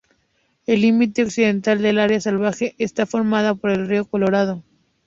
[0.65, 4.63] El límite occidental del área salvaje está formado por el río Colorado.